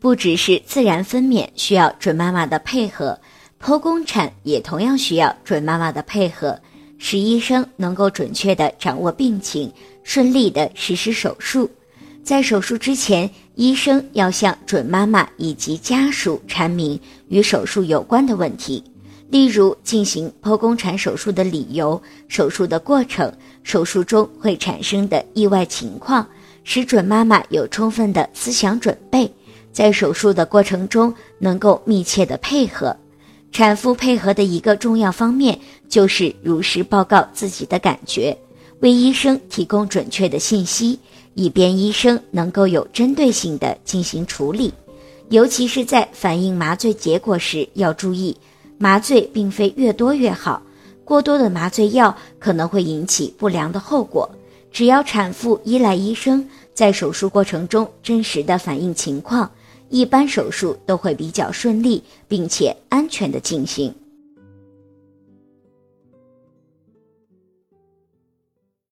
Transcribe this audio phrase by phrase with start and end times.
[0.00, 3.20] 不只是自然分娩需要准妈妈的配合，
[3.62, 6.58] 剖宫产也同样需要准妈妈的配合，
[6.96, 9.70] 使医生能够准确地掌握病情，
[10.02, 11.70] 顺利地实施手术。
[12.24, 16.98] 在手术之前，医生要向准妈妈以及家属阐明
[17.28, 18.82] 与手术有关的问题，
[19.28, 23.30] 例如进行剖宫产手术的理由、手术的过程、
[23.62, 26.26] 手术中会产生的意外情况，
[26.64, 29.30] 使准妈妈有充分的思想准备，
[29.72, 32.96] 在手术的过程中能够密切的配合。
[33.52, 38.36] 产妇配合的一个重要方面就是如实报告自己的感觉，
[38.80, 40.98] 为医生提供准确的信息。
[41.34, 44.74] 以便医生能够有针对性地进行处理，
[45.28, 48.36] 尤其是在反映麻醉结果时要注意，
[48.78, 50.60] 麻醉并非越多越好，
[51.04, 54.28] 过多的麻醉药可能会引起不良的后果。
[54.72, 56.46] 只要产妇依赖医生，
[56.80, 59.50] 在手术过程中真实的反映情况，
[59.90, 63.94] 一般手术都会比较顺利，并且安全的进行。